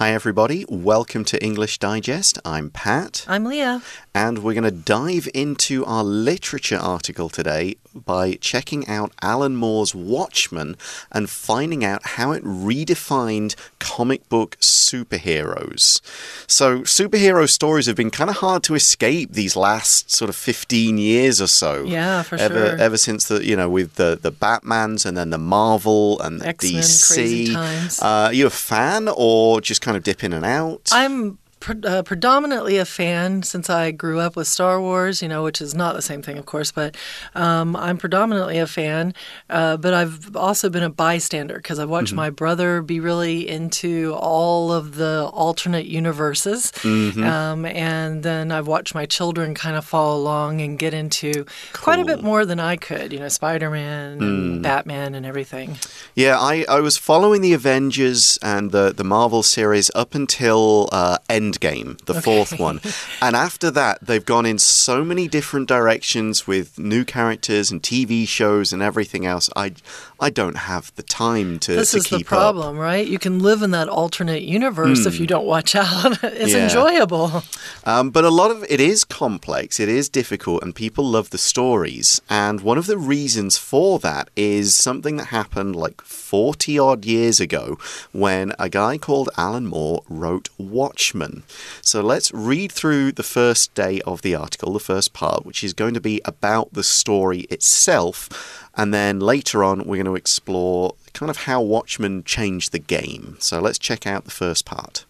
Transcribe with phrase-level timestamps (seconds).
[0.00, 0.64] Hi, everybody.
[0.66, 2.38] Welcome to English Digest.
[2.42, 3.26] I'm Pat.
[3.28, 3.82] I'm Leah.
[4.14, 9.94] And we're going to dive into our literature article today by checking out Alan Moore's
[9.94, 10.76] Watchmen
[11.10, 16.00] and finding out how it redefined comic book superheroes.
[16.46, 20.98] So, superhero stories have been kind of hard to escape these last sort of 15
[20.98, 21.84] years or so.
[21.84, 22.78] Yeah, for ever, sure.
[22.78, 26.54] Ever since the, you know, with the, the Batmans and then the Marvel and the
[26.54, 27.54] DC.
[28.00, 30.88] Uh, are you a fan or just kind of dip in and out?
[30.92, 35.42] I'm pre uh, predominantly a fan since I grew up with Star Wars, you know,
[35.44, 36.96] which is not the same thing, of course, but
[37.34, 39.14] um, I'm predominantly a fan.
[39.48, 42.16] Uh, but I've also been a bystander because I've watched Mm-hmm.
[42.16, 46.72] my brother be really into all of the alternate universes.
[46.76, 47.22] Mm-hmm.
[47.22, 51.98] Um, and then I've watched my children kind of follow along and get into quite
[52.00, 54.22] a bit more than I could, you know, Spider Man Mm.
[54.22, 55.76] and Batman and everything.
[56.14, 61.18] Yeah, I, I was following the Avengers and the, the Marvel series up until uh,
[61.50, 62.80] Endgame, the fourth one.
[63.22, 68.26] And after that, they've gone in so many different directions with new characters and TV
[68.26, 69.50] shows and everything else.
[69.54, 69.74] I,
[70.18, 73.06] I don't have the time to, This to is keep the problem, right?
[73.06, 76.18] You can live in that alternate universe if you don't watch out.
[76.22, 76.58] it's Hmm.
[76.58, 76.64] Yeah.
[76.64, 77.42] enjoyable.
[77.84, 81.38] Um, but a lot of it is complex, it is difficult, and people love the
[81.38, 82.20] stories.
[82.30, 87.38] And one of the reasons for that is something that happened like 40 odd years
[87.40, 87.78] ago
[88.12, 91.39] when a guy called Alan Moore wrote Watchmen.
[91.82, 95.72] So let's read through the first day of the article, the first part, which is
[95.72, 98.70] going to be about the story itself.
[98.76, 103.36] And then later on, we're going to explore kind of how Watchmen changed the game.
[103.40, 105.04] So let's check out the first part.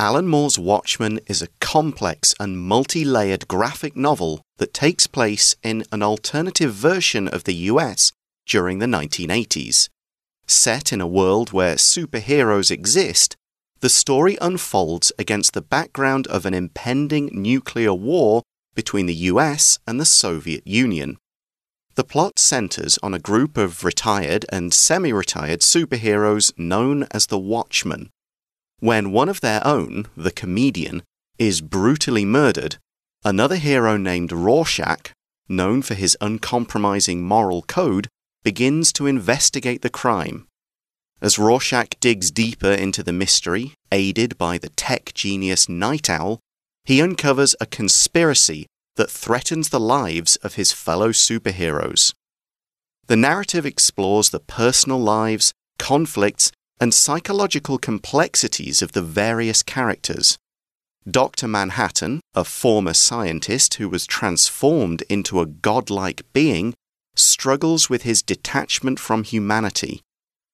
[0.00, 5.82] Alan Moore's Watchmen is a complex and multi layered graphic novel that takes place in
[5.90, 8.12] an alternative version of the US
[8.46, 9.88] during the 1980s.
[10.48, 13.36] Set in a world where superheroes exist,
[13.80, 18.42] the story unfolds against the background of an impending nuclear war
[18.74, 21.18] between the US and the Soviet Union.
[21.94, 27.38] The plot centers on a group of retired and semi retired superheroes known as the
[27.38, 28.08] Watchmen.
[28.80, 31.02] When one of their own, the comedian,
[31.38, 32.76] is brutally murdered,
[33.24, 35.12] another hero named Rorschach,
[35.48, 38.08] known for his uncompromising moral code,
[38.48, 40.46] begins to investigate the crime.
[41.20, 46.40] As Rorschach digs deeper into the mystery, aided by the tech genius Nite Owl,
[46.86, 48.66] he uncovers a conspiracy
[48.96, 52.14] that threatens the lives of his fellow superheroes.
[53.08, 60.38] The narrative explores the personal lives, conflicts, and psychological complexities of the various characters.
[61.06, 61.48] Dr.
[61.48, 66.72] Manhattan, a former scientist who was transformed into a godlike being,
[67.18, 70.00] struggles with his detachment from humanity,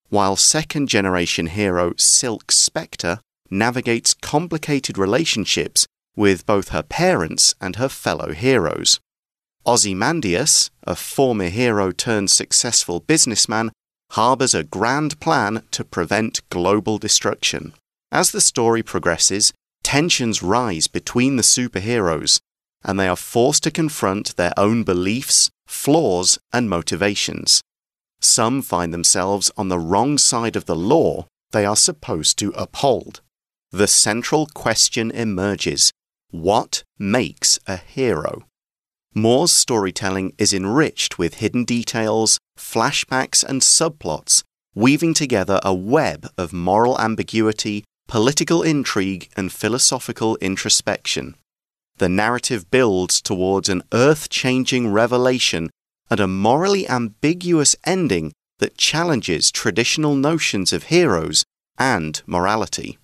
[0.09, 3.21] while second generation hero Silk Spectre
[3.51, 5.87] navigates complicated relationships
[6.17, 9.01] with both her parents and her fellow heroes.
[9.67, 13.73] Ozymandias, a former hero turned successful businessman,
[14.11, 17.73] harbors a grand plan to prevent global destruction.
[18.13, 22.39] As the story progresses, tensions rise between the superheroes,
[22.85, 27.63] and they are forced to confront their own beliefs, flaws, and motivations.
[28.21, 33.21] Some find themselves on the wrong side of the law they are supposed to uphold.
[33.71, 35.93] The central question emerges
[36.31, 38.45] what makes a hero?
[39.15, 44.43] Moore's storytelling is enriched with hidden details, flashbacks, and subplots,
[44.75, 51.37] weaving together a web of moral ambiguity, political intrigue, and philosophical introspection.
[51.99, 55.71] The narrative builds towards an earth changing revelation
[56.11, 61.45] and a morally ambiguous ending that challenges traditional notions of heroes
[61.79, 62.99] and morality.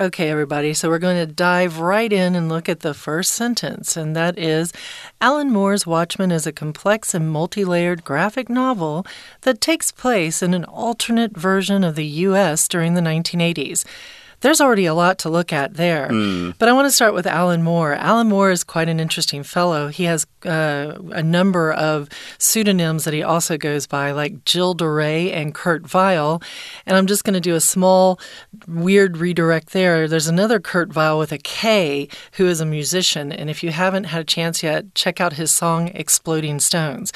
[0.00, 3.98] Okay, everybody, so we're going to dive right in and look at the first sentence,
[3.98, 4.72] and that is
[5.20, 9.06] Alan Moore's Watchmen is a complex and multi layered graphic novel
[9.42, 12.66] that takes place in an alternate version of the U.S.
[12.66, 13.84] during the 1980s.
[14.40, 16.08] There's already a lot to look at there.
[16.58, 17.94] But I want to start with Alan Moore.
[17.94, 19.88] Alan Moore is quite an interesting fellow.
[19.88, 22.08] He has uh, a number of
[22.38, 26.42] pseudonyms that he also goes by, like Jill DeRay and Curt Vile.
[26.86, 28.18] And I'm just going to do a small,
[28.66, 30.08] weird redirect there.
[30.08, 33.32] There's another Kurt Vile with a K who is a musician.
[33.32, 37.12] And if you haven't had a chance yet, check out his song Exploding Stones.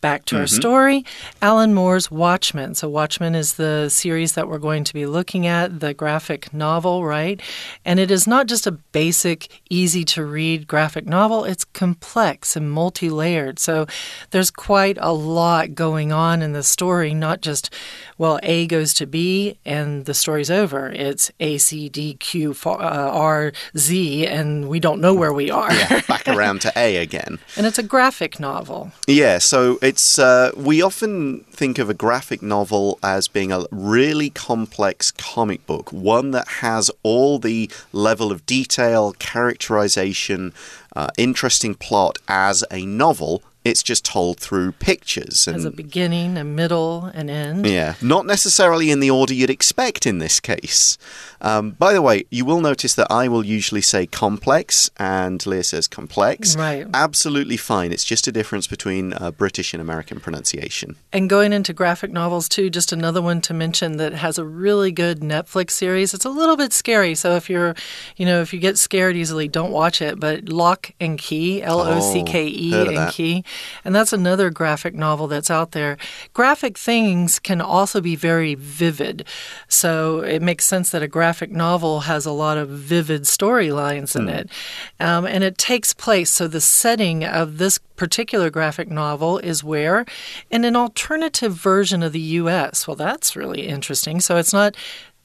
[0.00, 1.04] Back to our story
[1.42, 2.74] Alan Moore's Watchmen.
[2.74, 7.04] So, Watchmen is the series that we're going to be looking at, the graphic novel,
[7.04, 7.38] right?
[7.84, 12.70] And it is not just a basic, easy to read graphic novel, it's complex and
[12.72, 13.58] multi layered.
[13.58, 13.86] So,
[14.30, 17.68] there's quite a lot going on in the story, not just,
[18.16, 20.88] well, A goes to B and the story's over.
[20.88, 25.70] It's A, C, D, Q, uh, R, Z, and we don't know where we are.
[25.70, 27.38] Yeah, back around to A again.
[27.58, 28.92] and it's a graphic novel.
[29.06, 34.30] Yeah, so it's uh, we often think of a graphic novel as being a really
[34.30, 40.54] complex comic book, one that has all the level of detail, characterization,
[40.94, 43.42] uh, interesting plot as a novel.
[43.62, 47.66] It's just told through pictures Has a beginning, a middle, an end.
[47.66, 50.96] yeah, not necessarily in the order you'd expect in this case.
[51.42, 55.62] Um, by the way, you will notice that I will usually say complex, and Leah
[55.64, 56.56] says complex.
[56.56, 56.86] Right.
[56.94, 57.92] Absolutely fine.
[57.92, 60.96] It's just a difference between uh, British and American pronunciation.
[61.12, 64.90] And going into graphic novels too, just another one to mention that has a really
[64.92, 66.14] good Netflix series.
[66.14, 67.74] It's a little bit scary, so if you're,
[68.16, 70.18] you know, if you get scared easily, don't watch it.
[70.18, 73.12] But Locke and Key, L O C K E Oh, and that.
[73.12, 73.44] Key,
[73.84, 75.96] and that's another graphic novel that's out there.
[76.32, 79.24] Graphic things can also be very vivid,
[79.68, 84.28] so it makes sense that a graphic novel has a lot of vivid storylines in
[84.28, 84.50] it,
[84.98, 86.30] um, and it takes place.
[86.30, 90.06] So the setting of this particular graphic novel is where
[90.50, 92.88] in an alternative version of the US.
[92.88, 94.20] Well, that's really interesting.
[94.20, 94.74] So it's not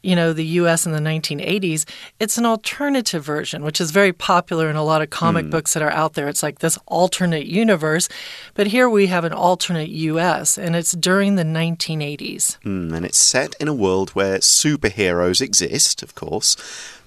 [0.05, 1.85] you know, the US in the 1980s,
[2.19, 5.81] it's an alternative version, which is very popular in a lot of comic books that
[5.81, 6.27] are out there.
[6.27, 8.07] It's like this alternate universe.
[8.53, 12.59] But here we have an alternate US, and it's during the 1980s.
[12.59, 16.55] Mm, and it's set in a world where superheroes exist, of course.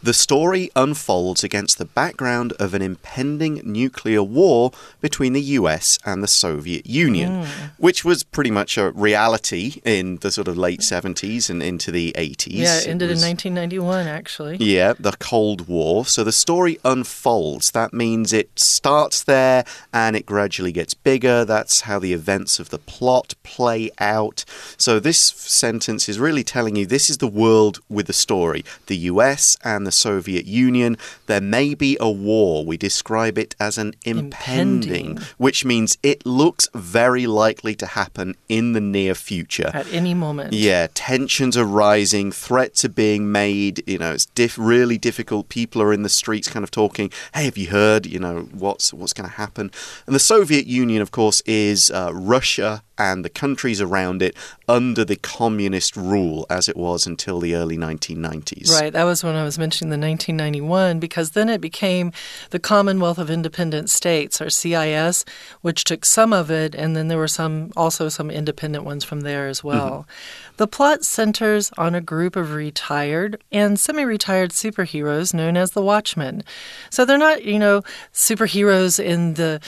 [0.00, 6.22] The story unfolds against the background of an impending nuclear war between the US and
[6.22, 7.50] the Soviet Union, hmm.
[7.78, 12.14] which was pretty much a reality in the sort of late 70s and into the
[12.16, 12.46] 80s.
[12.52, 14.56] Yeah, it ended was- in 1991, actually.
[14.58, 16.06] Yeah, the Cold War.
[16.06, 17.72] So the story unfolds.
[17.72, 21.44] That means it starts there and it gradually gets bigger.
[21.44, 24.44] That's how the events of the plot play out.
[24.76, 28.64] So this sentence is really telling you this is the world with the story.
[28.86, 30.98] The US and the Soviet Union.
[31.26, 32.64] There may be a war.
[32.66, 35.18] We describe it as an impending, Impending.
[35.38, 39.70] which means it looks very likely to happen in the near future.
[39.72, 40.52] At any moment.
[40.52, 43.82] Yeah, tensions are rising, threats are being made.
[43.88, 45.48] You know, it's diff- really difficult.
[45.48, 47.10] People are in the streets, kind of talking.
[47.34, 48.04] Hey, have you heard?
[48.06, 49.70] You know, what's what's going to happen?
[50.06, 54.36] And the Soviet Union, of course, is uh, Russia and the countries around it
[54.68, 58.70] under the communist rule, as it was until the early 1990s.
[58.72, 62.12] Right, that was when I was mentioning the 1991, because then it became
[62.50, 65.24] the Commonwealth of Independent States, or CIS,
[65.62, 69.20] which took some of it, and then there were some also some independent ones from
[69.20, 70.00] there as well.
[70.00, 70.47] Mm-hmm.
[70.58, 76.42] The plot centers on a group of retired and semi-retired superheroes known as the Watchmen.
[76.90, 77.82] So they're not, you know,
[78.12, 79.60] superheroes in the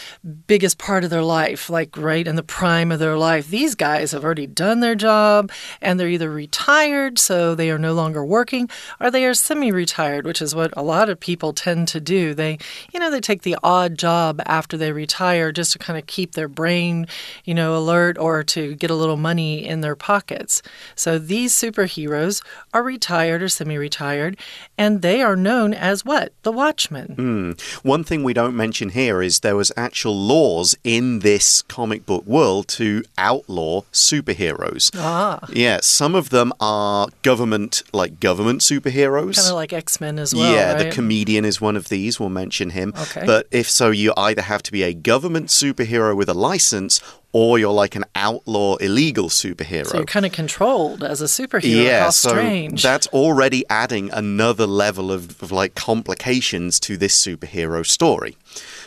[0.48, 3.48] biggest part of their life, like right in the prime of their life.
[3.48, 7.92] These guys have already done their job and they're either retired, so they are no
[7.92, 11.86] longer working, or they are semi retired, which is what a lot of people tend
[11.86, 12.34] to do.
[12.34, 12.58] They,
[12.92, 16.32] you know, they take the odd job after they retire just to kind of keep
[16.32, 17.06] their brain,
[17.44, 20.62] you know, alert or to get a little money in their pockets.
[20.94, 22.42] So these superheroes
[22.72, 24.36] are retired or semi retired,
[24.78, 26.32] and they are known as what?
[26.42, 27.56] The Watchmen.
[27.82, 32.26] One thing we don't mention here is there was actual laws in this comic book
[32.26, 34.90] world to outlaw superheroes.
[34.96, 35.40] Ah.
[35.52, 39.36] Yeah, some of them are government, like government superheroes.
[39.36, 40.52] Kind of like X Men as well.
[40.52, 40.84] yeah, right?
[40.84, 42.18] the comedian is one of these.
[42.20, 42.92] We'll mention him.
[42.98, 43.24] Okay.
[43.26, 47.00] But if so, you either have to be a government superhero with a license
[47.32, 49.86] or you're like an outlaw illegal superhero.
[49.86, 51.84] So you're kind of controlled as a superhero.
[51.84, 52.82] Yeah, How so strange.
[52.82, 58.36] that's already adding another level of, of like complications to this superhero story.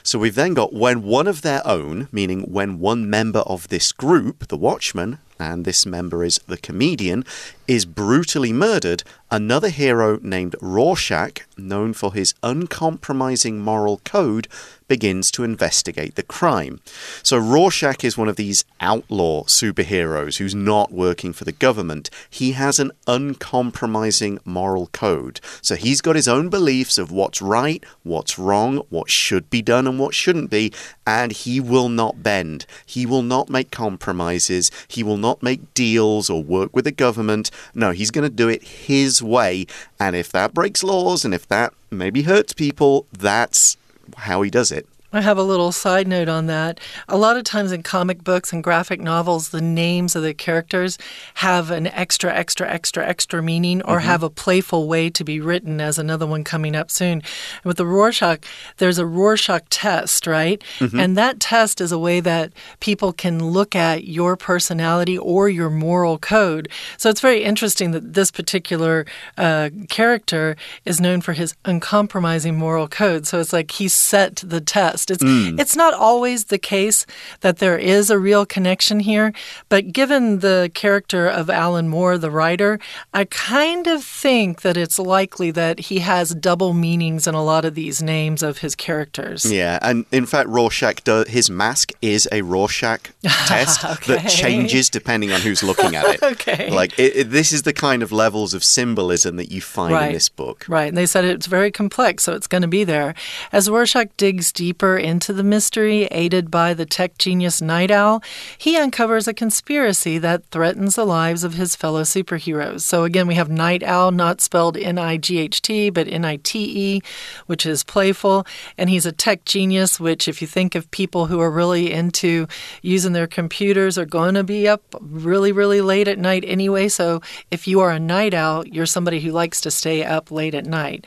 [0.04, 3.92] So we've then got when one of their own, meaning when one member of this
[3.94, 7.24] group, the Watchman, and this member is the comedian,
[7.68, 14.48] is brutally murdered, another hero named Rorschach, known for his uncompromising moral code,
[14.88, 16.80] begins to investigate the crime.
[17.24, 22.10] So Rorschach is one of these outlaw superheroes who's not working for the government.
[22.30, 25.40] He has an uncompromising moral code.
[25.62, 29.88] So he's got his own beliefs of what's right, what's wrong, what should be done
[29.88, 30.72] and what shouldn't be,
[31.08, 32.66] and he will not bend.
[32.86, 34.70] He will not make compromises.
[34.88, 37.50] He will not make deals or work with the government.
[37.74, 39.66] No, he's going to do it his way.
[40.00, 43.78] And if that breaks laws and if that maybe hurts people, that's
[44.18, 44.88] how he does it.
[45.14, 46.80] I have a little side note on that.
[47.08, 50.98] A lot of times in comic books and graphic novels, the names of the characters
[51.36, 54.08] have an extra, extra, extra, extra meaning or Mm-hmm.
[54.08, 57.22] have a playful way to be written, as another one coming up soon.
[57.64, 58.44] With the Rorschach,
[58.78, 60.62] there's a Rorschach test, right?
[60.80, 61.00] Mm-hmm.
[61.00, 65.70] And that test is a way that people can look at your personality or your
[65.70, 66.70] moral code.
[66.98, 69.06] So it's very interesting that this particular
[69.38, 70.56] uh, character
[70.86, 73.28] is known for his uncompromising moral code.
[73.28, 75.03] So it's like he set the test.
[75.12, 75.60] It's mm.
[75.60, 77.06] it's not always the case
[77.42, 79.34] that there is a real connection here,
[79.70, 82.80] but given the character of Alan Moore, the writer,
[83.14, 87.66] I kind of think that it's likely that he has double meanings in a lot
[87.66, 89.52] of these names of his characters.
[89.52, 94.16] Yeah, and in fact, Rorschach, do, his mask is a Rorschach test Okay.
[94.16, 96.20] that changes depending on who's looking at it.
[96.34, 96.72] Okay.
[96.72, 100.14] Like, it, it- this is the kind of levels of symbolism that you find in
[100.14, 100.66] this book.
[100.68, 100.88] Right.
[100.88, 103.14] And they said it's very complex, so it's going to be there.
[103.52, 108.24] As Rorschach digs deeper into the mystery, aided by the tech genius Nite Owl,
[108.58, 112.82] he uncovers a conspiracy that threatens the lives of his fellow superheroes.
[112.82, 116.26] So again, we have Night Owl, not spelled N I G H T, but N
[116.26, 117.02] I T E,
[117.46, 118.46] which is playful.
[118.78, 122.48] And he's a tech genius, which, if you think of people who are really into
[122.82, 126.88] using their computers, are going to be up really, really late at night anyway.
[126.88, 127.22] So
[127.52, 130.66] if you are a night owl, you're somebody who likes to stay up late at
[130.66, 131.06] night.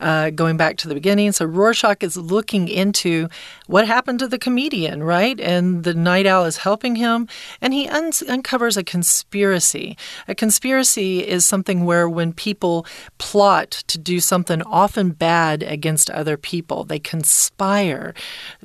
[0.00, 3.27] Uh, going back to the beginning, so Rorschach is looking into
[3.66, 5.38] what happened to the comedian, right?
[5.40, 7.28] And the night owl is helping him,
[7.60, 9.96] and he un- uncovers a conspiracy.
[10.26, 12.86] A conspiracy is something where when people
[13.18, 18.14] plot to do something often bad against other people, they conspire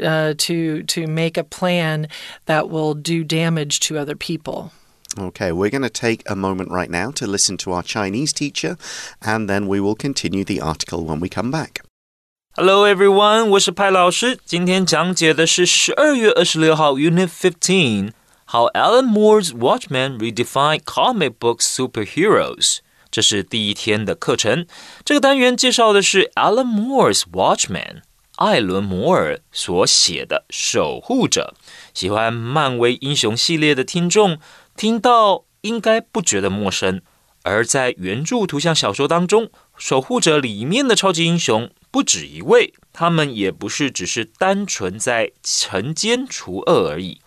[0.02, 2.08] uh, to to make a plan
[2.46, 4.72] that will do damage to other people.
[5.18, 8.78] Okay, we're going to take a moment right now to listen to our Chinese teacher,
[9.22, 11.82] and then we will continue the article when we come back.
[12.56, 14.38] Hello everyone，我是派老师。
[14.46, 18.12] 今天讲解的是十二月二十六号 Unit Fifteen
[18.52, 22.78] How Alan Moore's Watchmen redefine Comic Book Superheroes。
[23.10, 24.68] 这是第一天的课程。
[25.04, 28.04] 这个单元介绍的是 Alan Moore's Watchmen，
[28.36, 31.56] 艾伦·摩尔所写的《守护者》。
[32.00, 34.38] 喜欢漫威英雄系列的听众
[34.78, 37.02] 听到应该不觉得陌生。
[37.42, 47.22] 而在原著图像小说当中，《守护者》里面的超级英雄不止一位，他们也不是只是单纯在惩奸除恶而已，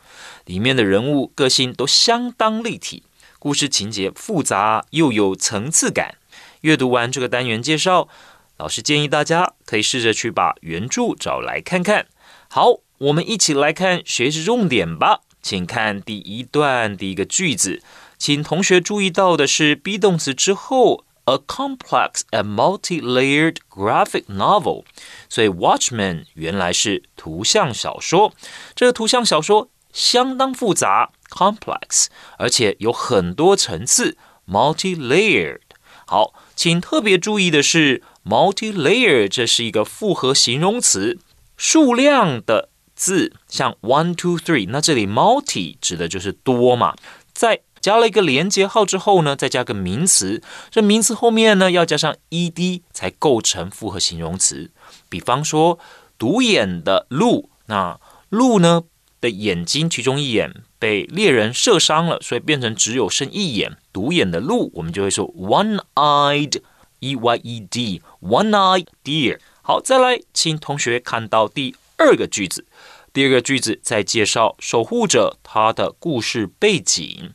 [0.44, 3.04] 里面的人物个性都相当立体，
[3.38, 6.16] 故事情节复杂又有层次感。
[6.62, 8.08] 阅读完这个单元介绍，
[8.56, 12.08] 老师建议大家可以试着去把原著找来看看。
[12.48, 15.20] 好，我们一起来看学习重点吧。
[15.40, 17.80] 请看第一段第一个句子，
[18.18, 24.83] 请同学注意到的是 be 动词之后 a complex and multi-layered graphic novel，
[25.29, 28.33] 所以 Watchmen 原来是图像小说。
[28.75, 32.07] 这个图像小说相当复杂 complex，
[32.37, 34.17] 而且有很多层次
[34.47, 35.61] multi-layered。
[36.07, 41.19] 好，请特别注意的是 multi-layer，这是一个复合形容词，
[41.55, 46.95] 数量的字像 one two three，那这里 multi 指的就是多嘛，
[47.31, 54.72] 在 加了一个连接号之后呢，再加个名词，这名词后面呢要加上 ed 才构成复合形容词。
[55.08, 55.78] 比方说
[56.18, 58.82] 独眼的鹿，那鹿呢
[59.20, 63.76] 的眼睛其中一眼被猎人射伤了，所以变成只有剩一眼。
[63.92, 66.60] 独眼的鹿，我们就会说 one-eyed
[66.98, 69.38] e y e d one-eyed deer。
[69.62, 72.66] 好，再来，请同学看到第二个句子。
[73.12, 77.32] 第二个句子在介绍守护者他的故事背景。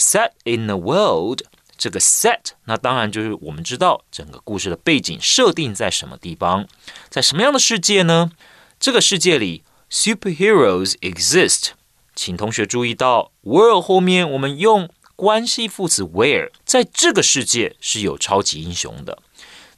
[0.00, 1.40] Set in the world，
[1.78, 6.66] 这个 set，那当然就是我们知道整个故事的背景设定在什么地方，
[7.08, 8.30] 在什么样的世界呢？
[8.78, 11.70] 这个世界里，superheroes exist。
[12.14, 19.18] 请同学注意到，world 后面我们用关系副词 where，在这个世界是有超级英雄的。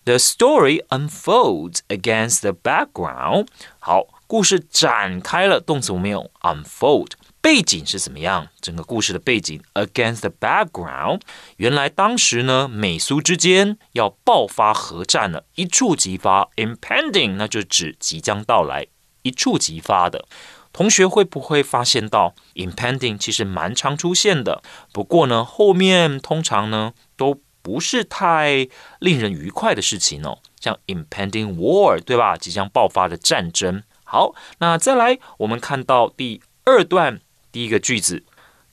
[0.05, 3.49] The story unfolds against the background。
[3.79, 7.11] 好，故事展开了，动词我们用 unfold。
[7.44, 8.48] 背景是怎么样？
[8.62, 11.20] 整个故事的背景 against the background，
[11.58, 18.88] 原来当时呢，美苏之间要爆发核战了，一触即发，impending，那就指即将到来，
[19.24, 20.26] 一触即发的。
[20.72, 24.64] 同学会不会发现到 impending 其实蛮常出现的？
[24.94, 28.70] 不过呢，后面通常呢都不是太
[29.00, 32.38] 令人愉快的事情哦，像 impending war，对吧？
[32.38, 33.84] 即将爆发的战争。
[34.06, 37.20] 好，那再来，我们看到第二段。
[37.54, 38.24] 第一个句子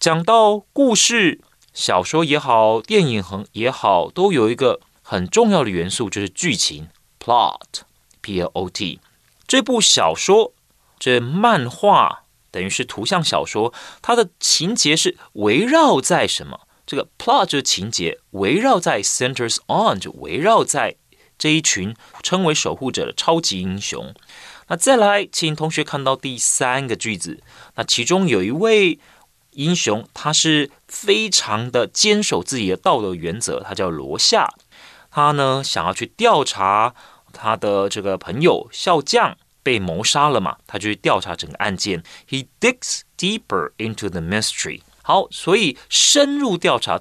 [0.00, 1.42] 讲到故事，
[1.74, 6.88] 小说也好，电影也好，都有一个很重要的元素，就是剧情
[7.22, 7.82] （plot）。
[8.22, 9.00] P L O T。
[9.46, 10.54] 这部小说
[10.98, 16.60] 这漫画等于是图像小说，它的情节是围绕在什么？
[16.86, 20.96] 这个 plot 就是情节，围绕在 centers on 就围绕在
[21.38, 24.14] 这一群称为守护者的超级英雄。
[24.70, 27.42] 那再来，请同学看到第三个句子，
[27.74, 29.00] 那其中有一位
[29.50, 34.48] 英雄，他是非常的坚守自己的道德原则，他叫罗夏。
[35.10, 36.94] 他呢想要去调查
[37.32, 42.04] 他的这个朋友笑将被谋杀了嘛，他就去调查整个案件。
[42.28, 44.82] He digs deeper into the mystery。
[45.02, 47.00] 好，所以深入调查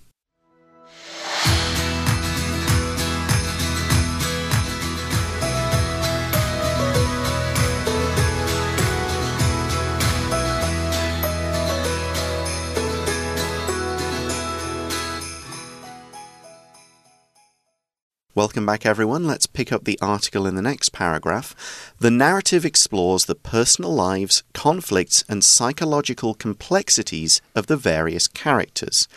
[18.33, 19.27] Welcome back, everyone.
[19.27, 21.93] Let's pick up the article in the next paragraph.
[21.99, 29.09] The narrative explores the personal lives, conflicts, and psychological complexities of the various characters.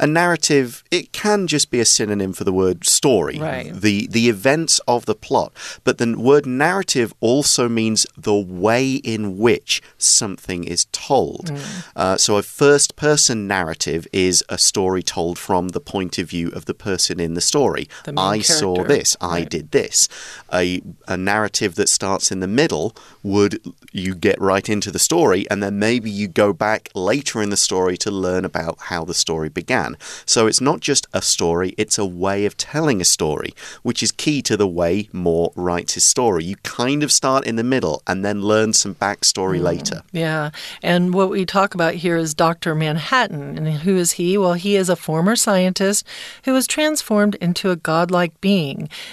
[0.00, 3.74] A narrative, it can just be a synonym for the word story, Right.
[3.74, 5.52] the, the events of the plot,
[5.84, 11.52] but the word narrative also means the way in which something is told.
[11.94, 16.48] Uh, so, a first person narrative is a story told from the point of view
[16.54, 17.86] of the person in the story.
[18.04, 19.50] The I saw this, I Right.
[19.50, 20.08] did this.
[20.52, 23.60] A, a narrative that starts in the middle would
[23.92, 27.56] you get right into the story, and then maybe you go back later in the
[27.56, 29.96] story to learn about how the story began.
[30.26, 33.52] So it's not just a story, it's a way of telling a story,
[33.82, 36.44] which is key to the way Moore writes his story.
[36.44, 39.64] You kind of start in the middle and then learn some backstory hmm.
[39.64, 40.02] later.
[40.12, 40.50] Yeah.
[40.82, 42.74] And what we talk about here is Dr.
[42.74, 43.56] Manhattan.
[43.58, 44.38] And who is he?
[44.38, 46.06] Well, he is a former scientist
[46.44, 48.51] who was transformed into a godlike being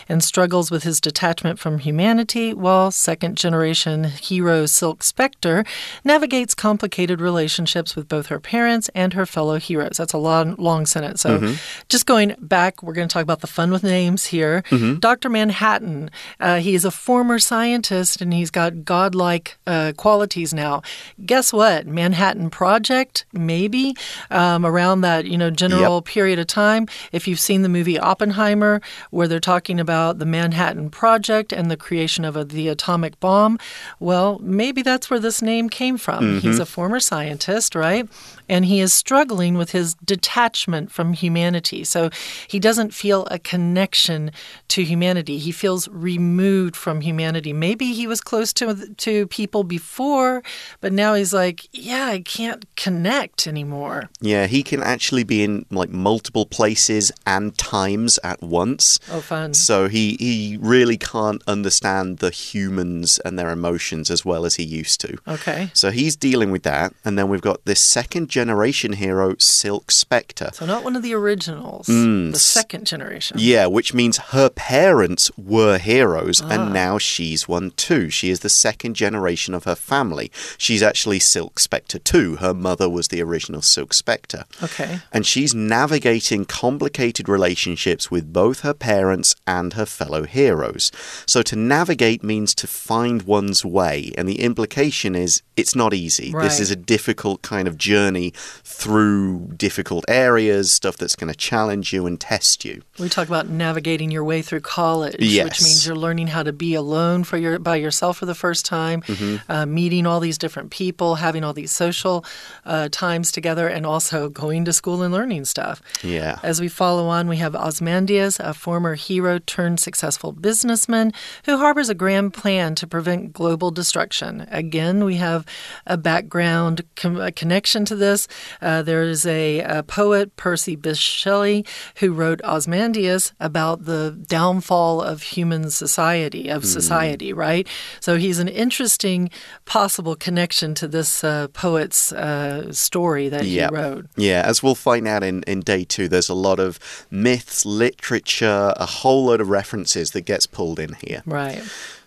[0.07, 5.63] and struggles with his detachment from humanity, while second generation hero Silk Spectre
[6.03, 9.97] navigates complicated relationships with both her parents and her fellow heroes.
[9.97, 11.21] That's a long, long sentence.
[11.21, 11.39] So
[11.87, 14.63] just going back, we're going to talk about the fun with names here.
[14.99, 15.29] Dr.
[15.29, 20.81] Manhattan, uh, he is a former scientist and he's got godlike uh, qualities now.
[21.25, 21.87] Guess what?
[21.87, 23.95] Manhattan Project, maybe
[24.31, 26.87] um, around that you know general period of time.
[27.11, 31.77] If you've seen the movie Oppenheimer, where they're talking about the Manhattan Project and the
[31.77, 33.57] creation of a, the atomic bomb,
[33.99, 36.39] well, maybe that's where this name came from.
[36.39, 36.61] He's mm-hmm.
[36.61, 38.09] a former scientist, right?
[38.49, 41.83] And he is struggling with his detachment from humanity.
[41.83, 42.09] So
[42.47, 44.31] he doesn't feel a connection
[44.69, 45.37] to humanity.
[45.37, 47.53] He feels removed from humanity.
[47.53, 50.43] Maybe he was close to to people before,
[50.81, 54.09] but now he's like, yeah, I can't connect anymore.
[54.19, 58.99] Yeah, he can actually be in like multiple places and times at once.
[59.11, 59.53] Oh, fun.
[59.53, 64.63] So he, he really can't understand the humans and their emotions as well as he
[64.63, 65.17] used to.
[65.27, 65.69] Okay.
[65.73, 66.93] So he's dealing with that.
[67.05, 70.49] And then we've got this second generation hero, Silk Spectre.
[70.53, 73.35] So not one of the originals, Mm, the second generation.
[73.39, 78.09] Yeah, which means her parents were heroes and now she's one too.
[78.09, 80.31] She is the second generation of her family.
[80.57, 82.37] She's actually Silk Spectre too.
[82.37, 84.45] Her mother was the original Silk Spectre.
[84.63, 84.99] Okay.
[85.11, 90.91] And she's navigating complicated relationships with both her parents and her fellow heroes.
[91.25, 94.11] So to navigate means to find one's way.
[94.17, 96.31] And the implication is it's not easy.
[96.39, 101.91] This is a difficult kind of journey through difficult areas, stuff that's going to challenge
[101.93, 102.81] you and test you.
[102.99, 106.73] We talk about navigating your way through college, which means you're learning how to be
[106.75, 109.51] alone for your by yourself for the first time, Mm-hmm.
[109.51, 112.23] uh, meeting all these different people, having all these social
[112.65, 115.81] uh, times together, and also going to school and learning stuff.
[116.03, 116.39] Yeah.
[116.43, 121.11] As we follow on, we have Ozymandias, a former hero turned successful businessman
[121.45, 124.47] who harbors a grand plan to prevent global destruction.
[124.51, 125.45] Again, we have
[125.85, 128.18] a background com- a connection to this.
[128.61, 131.65] Uh, there is a, a poet, Percy Bysshe Shelley,
[131.97, 137.67] who wrote Ozymandias about the downfall of human society, of society, right?
[137.99, 139.29] So he's an interesting
[139.65, 143.69] possible connection to this uh, poet's uh, story that Yeah.
[143.69, 144.05] he wrote.
[144.15, 146.79] Yeah, as we'll find out in, in day two, there's a lot of
[147.11, 151.21] myths, literature, a whole load of references that gets pulled in here.
[151.25, 151.61] Right.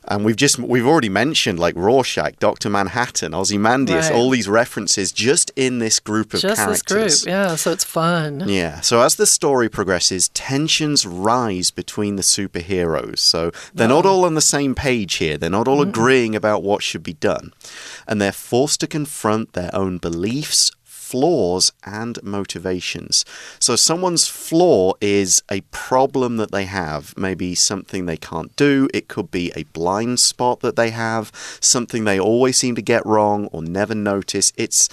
[0.09, 4.15] And we've just we've already mentioned like Rorschach, Doctor Manhattan, Ozymandias, Right.
[4.15, 6.83] all these references just in this group of Just characters.
[6.83, 7.55] this group, yeah.
[7.57, 8.45] So it's fun.
[8.49, 8.81] Yeah.
[8.81, 13.21] So as the story progresses, tensions rise between the superheroes.
[13.21, 15.37] So they're not all on the same page here.
[15.39, 17.53] They're not all agreeing about what should be done.
[18.09, 20.73] And they're forced to confront their own beliefs,
[21.13, 23.27] flaws, and motivations.
[23.59, 28.89] So someone's flaw is a problem that they have, maybe something they can't do.
[28.95, 33.05] It could be a blind spot that they have, something they always seem to get
[33.05, 34.55] wrong or never notice.
[34.57, 34.89] It's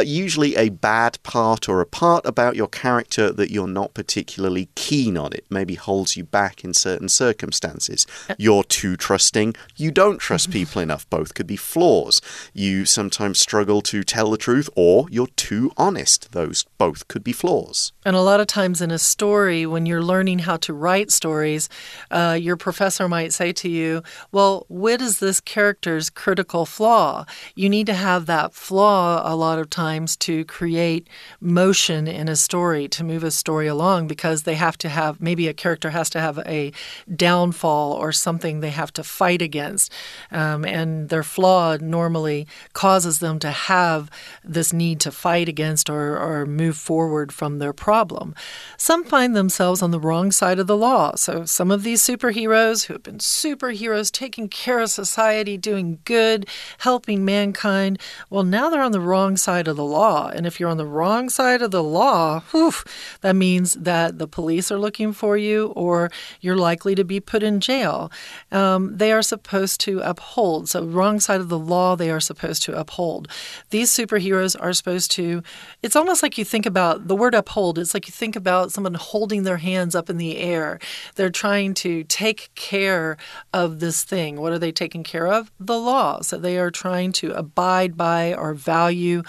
[0.00, 5.16] usually a bad part or a part about your character that you're not particularly keen
[5.18, 5.32] on.
[5.32, 8.06] It maybe holds you back in certain circumstances.
[8.38, 9.54] You're too trusting.
[9.76, 11.08] You don't trust people enough.
[11.10, 12.22] Both could be flaws.
[12.54, 16.32] You sometimes struggle to tell the truth, or you're too honest.
[16.32, 17.92] Those both could be flaws.
[18.04, 21.68] And a lot of times in a story, when you're learning how to write stories,
[22.10, 27.26] uh, your professor might say to you, Well, what is this character's critical flaw?
[27.54, 29.81] You need to have that flaw a lot of times
[30.16, 31.08] to create
[31.40, 35.48] motion in a story, to move a story along, because they have to have maybe
[35.48, 36.72] a character has to have a
[37.14, 39.92] downfall or something they have to fight against.
[40.30, 44.10] Um, and their flaw normally causes them to have
[44.44, 48.34] this need to fight against or, or move forward from their problem.
[48.76, 51.14] Some find themselves on the wrong side of the law.
[51.16, 56.46] So some of these superheroes who have been superheroes, taking care of society, doing good,
[56.78, 57.98] helping mankind,
[58.30, 60.28] well, now they're on the wrong side of the law.
[60.28, 62.72] And if you're on the wrong side of the law, whew,
[63.20, 67.42] that means that the police are looking for you or you're likely to be put
[67.42, 68.10] in jail.
[68.50, 70.68] Um, they are supposed to uphold.
[70.68, 73.28] So, wrong side of the law, they are supposed to uphold.
[73.70, 75.42] These superheroes are supposed to,
[75.82, 78.94] it's almost like you think about the word uphold, it's like you think about someone
[78.94, 80.78] holding their hands up in the air.
[81.14, 83.16] They're trying to take care
[83.52, 84.40] of this thing.
[84.40, 85.50] What are they taking care of?
[85.58, 86.20] The law.
[86.20, 89.22] So, they are trying to abide by or value,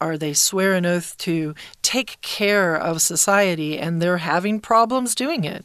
[0.00, 5.44] or they swear an oath to take care of society, and they're having problems doing
[5.44, 5.64] it.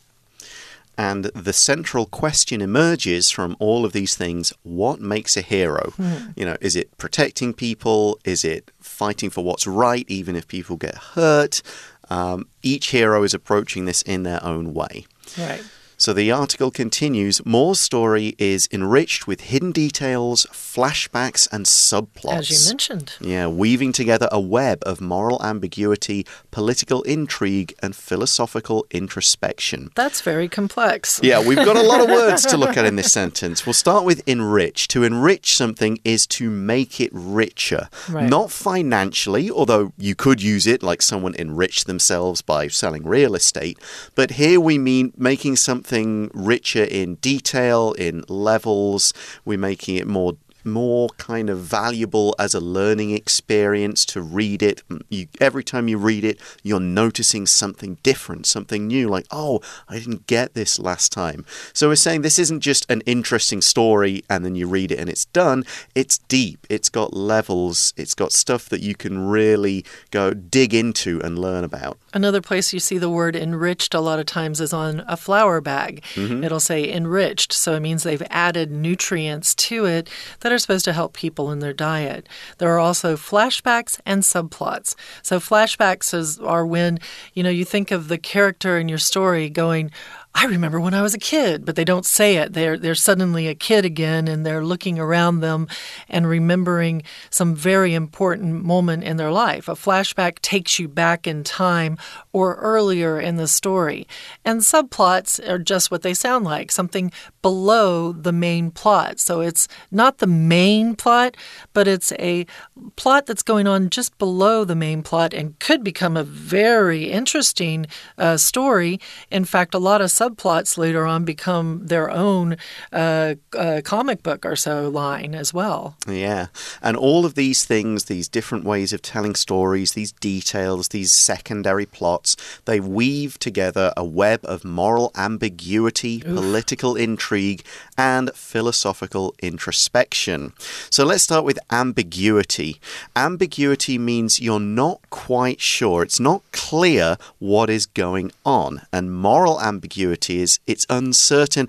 [0.98, 5.94] And the central question emerges from all of these things what makes a hero?
[6.36, 8.20] You know, is it protecting people?
[8.24, 11.64] Is it fighting for what's right, even if people get hurt?
[12.10, 15.06] Um, each hero is approaching this in their own way.
[15.38, 15.64] Right.
[16.04, 22.40] So the article continues Moore's story is enriched with hidden details, flashbacks, and subplots.
[22.40, 23.14] As you mentioned.
[23.22, 29.92] Yeah, weaving together a web of moral ambiguity, political intrigue, and philosophical introspection.
[29.96, 31.22] That's very complex.
[31.24, 33.66] Yeah, we've got a lot of words to look at in this sentence.
[33.66, 34.90] We'll start with enrich.
[34.90, 37.88] To enrich something is to make it richer.
[38.10, 38.30] Right.
[38.30, 43.80] Not financially, although you could use it like someone enriched themselves by selling real estate.
[44.16, 45.93] But here we mean making something
[46.34, 49.14] richer in detail, in levels.
[49.46, 54.82] We're making it more more kind of valuable as a learning experience to read it.
[55.10, 60.00] You, every time you read it, you're noticing something different, something new, like, oh, I
[60.00, 61.46] didn't get this last time.
[61.74, 65.10] So we're saying this isn't just an interesting story and then you read it and
[65.10, 65.66] it's done.
[65.96, 71.22] It's deep, it's got levels, it's got stuff that you can really go dig into
[71.22, 71.98] and learn about.
[72.14, 75.62] Another place you see the word enriched a lot of times is on a flour
[75.62, 76.04] bag.
[76.14, 76.44] Mm-hmm.
[76.44, 80.10] It'll say enriched, so it means they've added nutrients to it
[80.42, 82.30] that are supposed to help people in their diet.
[82.60, 84.96] There are also flashbacks and subplots.
[85.22, 87.00] So flashbacks is, are when,
[87.34, 89.92] you know, you think of the character in your story going,
[90.36, 92.54] I remember when I was a kid, but they don't say it.
[92.54, 95.68] They're they're suddenly a kid again and they're looking around them
[96.10, 99.68] and remembering some very important moment in their life.
[99.68, 101.98] A flashback takes you back in time
[102.32, 104.08] or earlier in the story.
[104.44, 107.12] And subplots are just what they sound like, something
[107.44, 109.20] below the main plot.
[109.20, 111.38] So it's not the main plot,
[111.74, 112.48] but it's a
[112.96, 117.86] plot that's going on just below the main plot and could become a very interesting
[118.18, 119.00] uh, story.
[119.30, 122.58] In fact, a lot of subplots later on become their own
[122.92, 125.96] uh, uh, comic book or so line as well.
[126.08, 126.48] Yeah.
[126.82, 131.86] And all of these things, these different ways of telling stories, these details, these secondary
[131.86, 137.64] plots, they weave together a web of moral ambiguity, political intrigue,
[137.98, 140.54] and philosophical introspection.
[140.90, 142.80] So let's start with ambiguity.
[143.16, 148.82] Ambiguity means you're not quite sure, it's not clear what is going on.
[148.92, 151.68] And moral ambiguity is it's uncertain.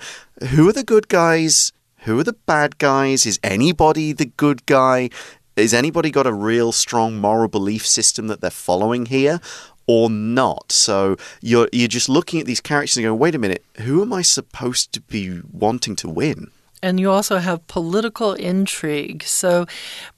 [0.50, 1.72] Who are the good guys?
[1.98, 3.24] Who are the bad guys?
[3.26, 5.10] Is anybody the good guy?
[5.56, 9.40] Is anybody got a real strong moral belief system that they're following here?
[9.86, 10.72] Or not.
[10.72, 14.12] So you're you're just looking at these characters and going, wait a minute, who am
[14.12, 16.50] I supposed to be wanting to win?
[16.84, 19.22] And you also have political intrigue.
[19.22, 19.64] So,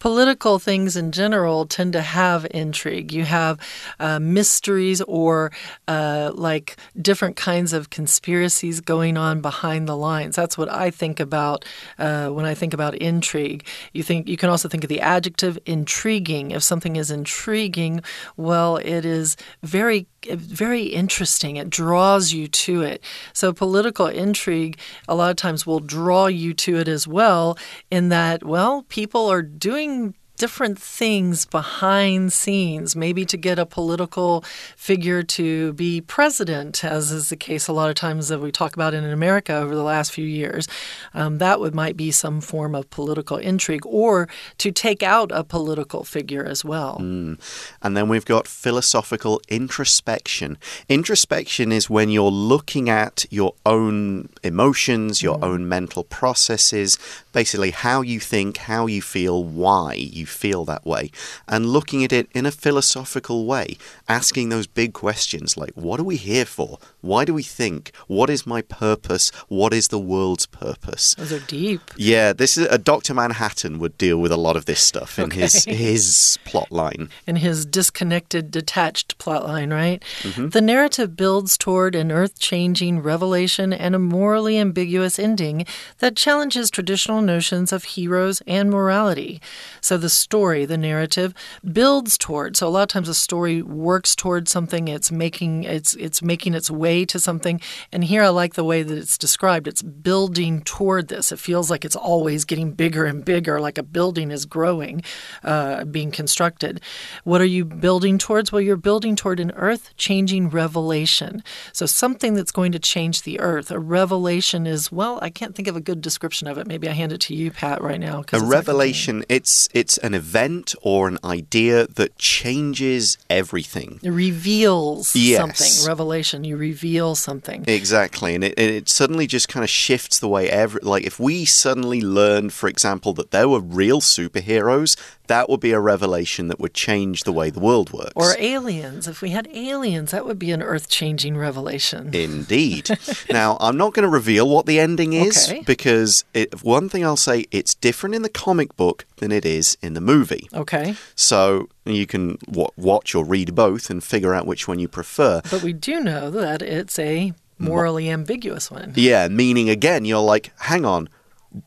[0.00, 3.12] political things in general tend to have intrigue.
[3.12, 3.60] You have
[4.00, 5.52] uh, mysteries or
[5.86, 10.34] uh, like different kinds of conspiracies going on behind the lines.
[10.34, 11.64] That's what I think about
[12.00, 13.64] uh, when I think about intrigue.
[13.92, 16.50] You think you can also think of the adjective intriguing.
[16.50, 18.00] If something is intriguing,
[18.36, 21.56] well, it is very very interesting.
[21.56, 23.02] It draws you to it.
[23.32, 27.56] So, political intrigue a lot of times will draw you to it as well,
[27.90, 34.44] in that, well, people are doing different things behind scenes, maybe to get a political
[34.76, 38.74] figure to be president, as is the case a lot of times that we talk
[38.74, 40.68] about in America over the last few years.
[41.14, 45.42] Um, that would might be some form of political intrigue, or to take out a
[45.44, 46.98] political figure as well.
[47.00, 47.38] Mm.
[47.82, 50.58] And then we've got philosophical introspection.
[50.88, 55.44] Introspection is when you're looking at your own emotions, your mm.
[55.44, 56.98] own mental processes,
[57.32, 61.10] basically how you think, how you feel, why you feel that way,
[61.48, 63.76] and looking at it in a philosophical way,
[64.08, 66.78] asking those big questions like, what are we here for?
[67.00, 67.92] Why do we think?
[68.06, 69.30] What is my purpose?
[69.48, 71.14] What is the world's purpose?
[71.14, 71.80] Those are deep.
[71.96, 73.14] Yeah, this is a Dr.
[73.14, 75.40] Manhattan would deal with a lot of this stuff in okay.
[75.46, 77.08] his his plot line.
[77.26, 80.02] In his disconnected, detached plot line, right?
[80.22, 80.50] Mm -hmm.
[80.50, 85.66] The narrative builds toward an earth-changing revelation and a morally ambiguous ending
[85.98, 89.40] that challenges traditional notions of heroes and morality.
[89.80, 91.34] So the story, the narrative,
[91.72, 92.56] builds toward.
[92.56, 94.88] So a lot of times a story works toward something.
[94.88, 97.60] It's making it's it's making its way to something.
[97.92, 99.66] And here I like the way that it's described.
[99.66, 101.32] It's building toward this.
[101.32, 105.02] It feels like it's always getting bigger and bigger, like a building is growing,
[105.42, 106.80] uh, being constructed.
[107.24, 108.52] What are you building towards?
[108.52, 111.42] Well, you're building toward an earth-changing revelation.
[111.72, 113.70] So something that's going to change the earth.
[113.72, 116.68] A revelation is well, I can't think of a good description of it.
[116.68, 118.22] Maybe I hand it it to you, Pat, right now.
[118.32, 123.98] A revelation, it's it's an event or an idea that changes everything.
[124.02, 125.38] It reveals yes.
[125.40, 125.88] something.
[125.88, 127.64] Revelation, you reveal something.
[127.66, 131.44] Exactly, and it, it suddenly just kind of shifts the way every like if we
[131.44, 136.60] suddenly learned, for example, that there were real superheroes, that would be a revelation that
[136.60, 138.12] would change the way the world works.
[138.14, 139.08] Or aliens.
[139.08, 142.14] If we had aliens, that would be an earth changing revelation.
[142.14, 142.90] Indeed.
[143.30, 145.62] now, I'm not going to reveal what the ending is okay.
[145.62, 149.76] because it, one thing I'll say, it's different in the comic book than it is
[149.82, 150.48] in the movie.
[150.54, 150.94] Okay.
[151.16, 152.38] So you can
[152.76, 155.40] watch or read both and figure out which one you prefer.
[155.50, 158.92] But we do know that it's a morally ambiguous one.
[158.94, 161.08] Yeah, meaning again, you're like, hang on,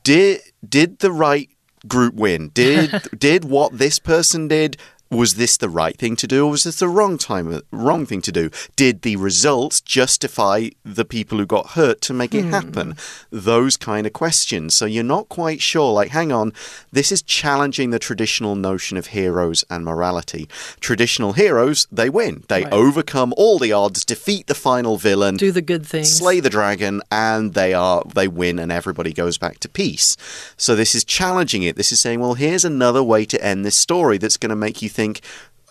[0.03, 1.49] did did the right
[1.87, 2.51] group win?
[2.53, 4.77] Did did what this person did
[5.11, 8.21] was this the right thing to do or was this the wrong time wrong thing
[8.21, 8.49] to do?
[8.75, 12.51] Did the results justify the people who got hurt to make it hmm.
[12.51, 12.95] happen?
[13.31, 14.75] Those kind of questions.
[14.75, 15.91] So you're not quite sure.
[15.91, 16.53] Like hang on.
[16.91, 20.47] This is challenging the traditional notion of heroes and morality.
[20.79, 22.43] Traditional heroes they win.
[22.47, 22.73] They right.
[22.73, 27.01] overcome all the odds defeat the final villain do the good thing slay the dragon
[27.11, 30.15] and they are they win and everybody goes back to peace.
[30.55, 31.77] So this is challenging it.
[31.77, 34.83] This is saying well here's another way to end this story that's going to make
[34.83, 34.98] you think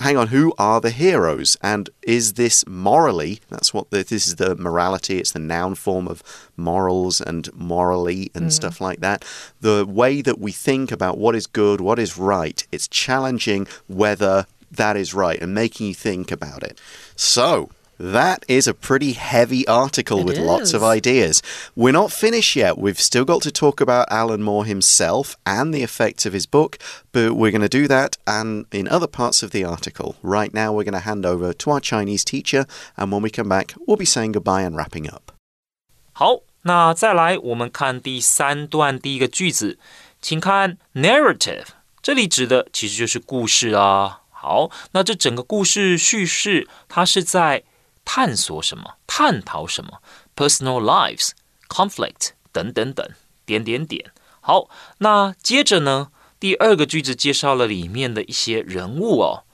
[0.01, 1.57] hang on, who are the heroes?
[1.63, 3.41] And is this morally?
[3.51, 6.23] That's what the, this is the morality, it's the noun form of
[6.57, 8.53] morals and morally and mm.
[8.53, 9.25] stuff like that.
[9.61, 14.47] The way that we think about what is good, what is right, it's challenging whether
[14.71, 16.81] that is right and making you think about it.
[17.17, 20.46] So, that is a pretty heavy article it with is.
[20.46, 21.42] lots of ideas.
[21.76, 22.78] We're not finished yet.
[22.78, 26.78] We've still got to talk about Alan Moore himself and the effects of his book,
[27.12, 30.16] but we're going to do that and in other parts of the article.
[30.22, 32.66] Right now, we're going to hand over to our Chinese teacher,
[32.98, 35.32] and when we come back, we'll be saying goodbye and wrapping up.
[36.14, 39.78] 好，那再来我们看第三段第一个句子，
[40.22, 41.68] 请看 narrative，
[42.02, 44.22] 这里指的其实就是故事啊。
[44.32, 47.64] 好，那这整个故事叙事，它是在
[48.11, 48.95] 探索什么？
[49.07, 50.01] 探讨什么
[50.35, 51.33] ？Personal lives,
[51.69, 53.07] conflict 等等等，
[53.45, 54.13] 点点点。
[54.41, 56.11] 好，那接着呢？
[56.41, 59.45] 第二个句子介绍了里面的一些人物哦。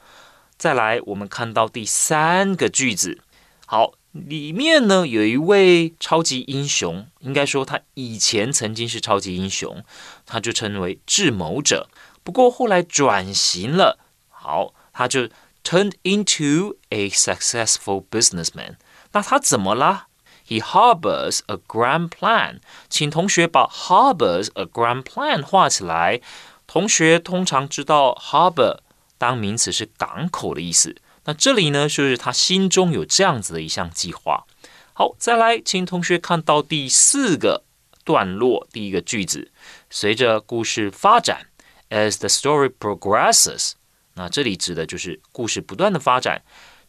[0.56, 3.22] 再来，我们看到第三个句子。
[3.66, 9.82] 好，里面呢有一位超级英雄，应该说他以前曾经是超级英雄，
[10.24, 11.88] 他就称为智谋者。
[12.22, 13.98] 不过后来转型了。
[14.28, 15.28] 好，他就。
[15.64, 18.76] Turned into a successful businessman。
[19.12, 20.06] 那他怎么啦
[20.46, 22.60] ？He harbors a grand plan。
[22.88, 26.20] 请同学把 harbors a grand plan 画起来。
[26.66, 28.78] 同学通常知道 harbor
[29.18, 30.96] 当名词是港口的意思。
[31.24, 34.44] 那这里呢，就是他心中有这样子的一项计划。
[34.92, 37.64] 好，再来，请同学看到第四个
[38.04, 39.50] 段落第一个句子，
[39.88, 41.46] 随着故事发展
[41.88, 43.72] ，as the story progresses，
[44.14, 46.42] 那这里指的就是故事不断的发展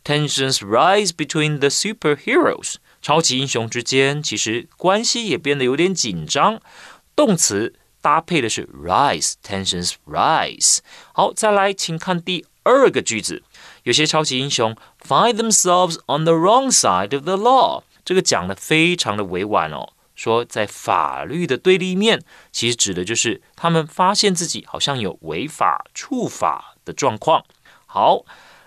[0.03, 6.61] ，tensions rise between the superheroes，超级英雄之间其实关系也变得有点紧张。
[7.15, 10.79] 动词搭配的是 rise，tensions rise。
[11.13, 13.41] 好，再来，请看第二个句子，
[13.83, 14.75] 有些超级英雄
[15.07, 17.83] find themselves on the wrong side of the law。
[18.03, 27.43] 这个讲的非常的委婉哦，说在法律的对立面，其实指的就是他们发现自己好像有违法触法的状况。
[27.85, 28.23] 好，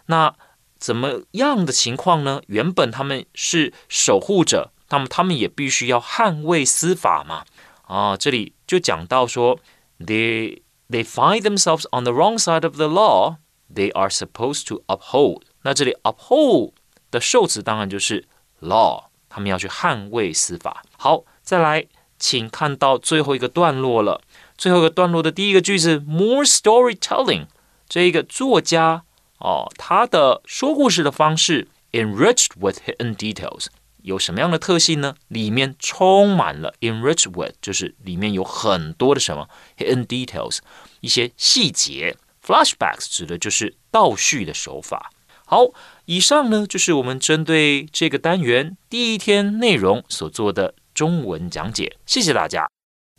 [0.07, 0.35] 那
[0.78, 2.42] 怎么样的情况呢？
[2.48, 7.44] 原本他们是守护者，那么他们也必须要捍卫司法嘛。
[7.83, 9.59] 啊，这里就讲到说
[9.98, 13.37] ，they they find themselves on the wrong side of the law.
[13.74, 15.42] They are supposed to uphold。
[15.62, 16.72] 那这里 uphold
[17.11, 18.26] 的受词当然就是
[18.61, 19.04] law。
[19.31, 20.83] 他们要去捍卫司法。
[20.96, 21.87] 好，再来，
[22.18, 24.22] 请看到最后一个段落了。
[24.57, 27.46] 最后一个段落的第一个句子，more storytelling。
[27.88, 29.05] 这一个作家
[29.38, 33.66] 哦，他的说故事的方式，enriched with hidden details，
[34.03, 35.14] 有什么样的特性呢？
[35.29, 40.59] 里面充满了 enriched with，就是里面有很多的什么 hidden details，
[41.01, 42.16] 一些细节。
[42.44, 45.11] Flashbacks 指的就是倒叙的手法。
[45.44, 45.66] 好，
[46.07, 51.96] 以上呢就是我们针对这个单元第一天内容所做的中文讲解。
[52.07, 52.66] 谢谢大家。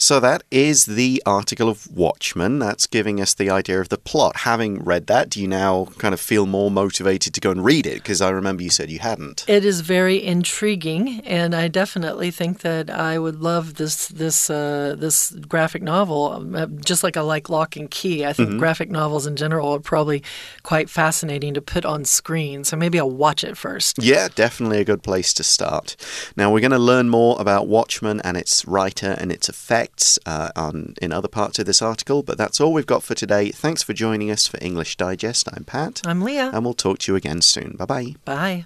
[0.01, 2.57] So that is the article of Watchmen.
[2.57, 4.37] That's giving us the idea of the plot.
[4.37, 7.85] Having read that, do you now kind of feel more motivated to go and read
[7.85, 7.95] it?
[7.95, 9.43] Because I remember you said you hadn't.
[9.49, 14.95] It is very intriguing, and I definitely think that I would love this this uh,
[14.97, 16.31] this graphic novel.
[16.31, 18.59] Um, just like I like Locke and Key, I think mm -hmm.
[18.59, 20.23] graphic novels in general are probably
[20.63, 22.63] quite fascinating to put on screen.
[22.63, 23.97] So maybe I'll watch it first.
[24.01, 25.95] Yeah, definitely a good place to start.
[26.35, 30.19] Now we're going to learn more about Watchmen and its writer and its effect effects
[30.25, 32.23] uh, on, in other parts of this article.
[32.23, 33.49] But that's all we've got for today.
[33.49, 35.47] Thanks for joining us for English Digest.
[35.53, 36.01] I'm Pat.
[36.05, 36.51] I'm Leah.
[36.53, 37.75] And we'll talk to you again soon.
[37.77, 38.15] Bye-bye.
[38.25, 38.65] Bye.